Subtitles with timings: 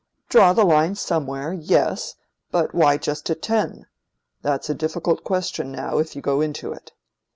[0.29, 2.15] Draw the line somewhere—yes:
[2.49, 3.85] but why just at ten?
[4.41, 6.93] That's a difficult question, now, if you go into it."